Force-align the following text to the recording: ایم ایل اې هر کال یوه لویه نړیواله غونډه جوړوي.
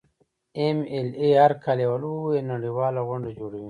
ایم 0.59 0.77
ایل 0.91 1.09
اې 1.21 1.29
هر 1.41 1.51
کال 1.63 1.77
یوه 1.85 1.97
لویه 2.03 2.41
نړیواله 2.51 2.99
غونډه 3.07 3.29
جوړوي. 3.37 3.59